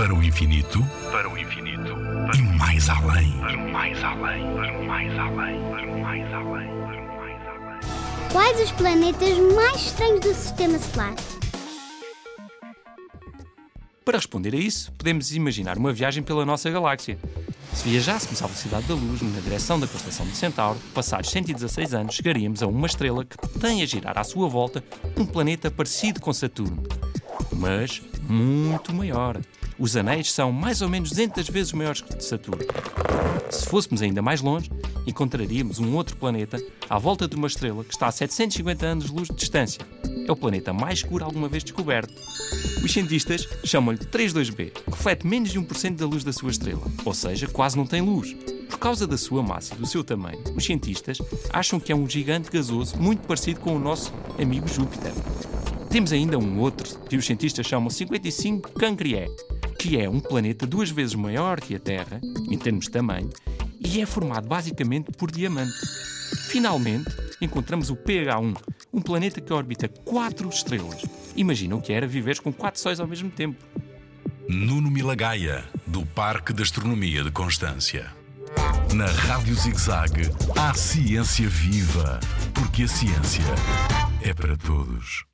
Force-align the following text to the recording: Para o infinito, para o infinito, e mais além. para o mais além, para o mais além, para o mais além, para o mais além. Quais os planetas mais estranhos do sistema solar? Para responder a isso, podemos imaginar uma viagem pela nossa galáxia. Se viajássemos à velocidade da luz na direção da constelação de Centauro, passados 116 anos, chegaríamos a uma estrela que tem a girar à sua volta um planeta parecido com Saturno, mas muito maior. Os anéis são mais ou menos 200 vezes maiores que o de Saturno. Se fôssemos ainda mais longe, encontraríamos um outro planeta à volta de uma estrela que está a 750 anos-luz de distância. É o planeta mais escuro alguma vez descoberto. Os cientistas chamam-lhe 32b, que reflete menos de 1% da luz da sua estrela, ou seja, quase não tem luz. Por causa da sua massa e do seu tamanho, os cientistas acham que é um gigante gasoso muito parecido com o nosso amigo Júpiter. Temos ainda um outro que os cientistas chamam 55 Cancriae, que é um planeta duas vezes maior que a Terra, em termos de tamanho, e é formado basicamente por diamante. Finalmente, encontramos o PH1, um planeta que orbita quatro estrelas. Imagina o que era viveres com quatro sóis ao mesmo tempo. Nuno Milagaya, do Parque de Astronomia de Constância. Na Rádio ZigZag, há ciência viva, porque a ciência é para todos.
Para 0.00 0.14
o 0.14 0.22
infinito, 0.24 0.82
para 1.12 1.28
o 1.28 1.36
infinito, 1.36 1.94
e 2.34 2.40
mais 2.56 2.88
além. 2.88 3.38
para 3.38 3.54
o 3.54 3.70
mais 3.70 4.02
além, 4.02 4.54
para 4.54 4.78
o 4.78 4.86
mais 4.86 5.18
além, 5.18 5.60
para 5.70 5.86
o 5.86 6.00
mais 6.00 6.32
além, 6.32 6.68
para 6.68 7.02
o 7.02 7.16
mais 7.18 7.46
além. 7.46 7.80
Quais 8.32 8.60
os 8.62 8.72
planetas 8.72 9.38
mais 9.54 9.76
estranhos 9.76 10.20
do 10.20 10.32
sistema 10.32 10.78
solar? 10.78 11.14
Para 14.02 14.16
responder 14.16 14.54
a 14.54 14.58
isso, 14.58 14.90
podemos 14.92 15.36
imaginar 15.36 15.76
uma 15.76 15.92
viagem 15.92 16.22
pela 16.22 16.46
nossa 16.46 16.70
galáxia. 16.70 17.18
Se 17.74 17.86
viajássemos 17.86 18.42
à 18.42 18.46
velocidade 18.46 18.86
da 18.86 18.94
luz 18.94 19.20
na 19.20 19.40
direção 19.40 19.78
da 19.78 19.86
constelação 19.86 20.24
de 20.24 20.34
Centauro, 20.34 20.80
passados 20.94 21.28
116 21.28 21.92
anos, 21.92 22.14
chegaríamos 22.14 22.62
a 22.62 22.66
uma 22.66 22.86
estrela 22.86 23.22
que 23.22 23.36
tem 23.58 23.82
a 23.82 23.86
girar 23.86 24.16
à 24.16 24.24
sua 24.24 24.48
volta 24.48 24.82
um 25.14 25.26
planeta 25.26 25.70
parecido 25.70 26.22
com 26.22 26.32
Saturno, 26.32 26.82
mas 27.52 28.00
muito 28.30 28.94
maior. 28.94 29.40
Os 29.78 29.96
anéis 29.96 30.30
são 30.32 30.52
mais 30.52 30.80
ou 30.82 30.88
menos 30.88 31.10
200 31.10 31.48
vezes 31.48 31.72
maiores 31.72 32.00
que 32.00 32.12
o 32.14 32.16
de 32.16 32.24
Saturno. 32.24 32.64
Se 33.50 33.66
fôssemos 33.66 34.00
ainda 34.02 34.22
mais 34.22 34.40
longe, 34.40 34.70
encontraríamos 35.06 35.78
um 35.78 35.94
outro 35.96 36.16
planeta 36.16 36.62
à 36.88 36.98
volta 36.98 37.26
de 37.26 37.34
uma 37.34 37.48
estrela 37.48 37.82
que 37.82 37.92
está 37.92 38.06
a 38.06 38.12
750 38.12 38.86
anos-luz 38.86 39.28
de 39.28 39.34
distância. 39.34 39.80
É 40.26 40.30
o 40.30 40.36
planeta 40.36 40.72
mais 40.72 41.00
escuro 41.00 41.24
alguma 41.24 41.48
vez 41.48 41.64
descoberto. 41.64 42.14
Os 42.84 42.92
cientistas 42.92 43.48
chamam-lhe 43.64 43.98
32b, 43.98 44.70
que 44.70 44.90
reflete 44.90 45.26
menos 45.26 45.50
de 45.50 45.60
1% 45.60 45.96
da 45.96 46.06
luz 46.06 46.22
da 46.22 46.32
sua 46.32 46.50
estrela, 46.50 46.82
ou 47.04 47.14
seja, 47.14 47.48
quase 47.48 47.76
não 47.76 47.86
tem 47.86 48.00
luz. 48.00 48.32
Por 48.68 48.78
causa 48.78 49.06
da 49.06 49.18
sua 49.18 49.42
massa 49.42 49.74
e 49.74 49.78
do 49.78 49.86
seu 49.86 50.04
tamanho, 50.04 50.38
os 50.54 50.64
cientistas 50.64 51.18
acham 51.52 51.80
que 51.80 51.90
é 51.90 51.96
um 51.96 52.08
gigante 52.08 52.50
gasoso 52.50 52.96
muito 52.98 53.26
parecido 53.26 53.60
com 53.60 53.74
o 53.74 53.78
nosso 53.78 54.12
amigo 54.38 54.68
Júpiter. 54.68 55.12
Temos 55.90 56.12
ainda 56.12 56.38
um 56.38 56.60
outro 56.60 56.98
que 57.00 57.16
os 57.16 57.26
cientistas 57.26 57.66
chamam 57.66 57.90
55 57.90 58.70
Cancriae, 58.78 59.26
que 59.76 60.00
é 60.00 60.08
um 60.08 60.20
planeta 60.20 60.64
duas 60.64 60.88
vezes 60.88 61.16
maior 61.16 61.60
que 61.60 61.74
a 61.74 61.80
Terra, 61.80 62.20
em 62.48 62.56
termos 62.56 62.84
de 62.84 62.92
tamanho, 62.92 63.28
e 63.84 64.00
é 64.00 64.06
formado 64.06 64.46
basicamente 64.46 65.10
por 65.10 65.32
diamante. 65.32 65.74
Finalmente, 66.46 67.10
encontramos 67.40 67.90
o 67.90 67.96
PH1, 67.96 68.56
um 68.92 69.02
planeta 69.02 69.40
que 69.40 69.52
orbita 69.52 69.88
quatro 69.88 70.48
estrelas. 70.48 71.04
Imagina 71.34 71.74
o 71.74 71.82
que 71.82 71.92
era 71.92 72.06
viveres 72.06 72.38
com 72.38 72.52
quatro 72.52 72.80
sóis 72.80 73.00
ao 73.00 73.06
mesmo 73.08 73.28
tempo. 73.28 73.58
Nuno 74.48 74.92
Milagaya, 74.92 75.64
do 75.88 76.06
Parque 76.06 76.52
de 76.52 76.62
Astronomia 76.62 77.24
de 77.24 77.32
Constância. 77.32 78.12
Na 78.94 79.06
Rádio 79.06 79.56
ZigZag, 79.56 80.30
há 80.56 80.72
ciência 80.72 81.48
viva, 81.48 82.20
porque 82.54 82.84
a 82.84 82.88
ciência 82.88 83.44
é 84.22 84.32
para 84.32 84.56
todos. 84.56 85.29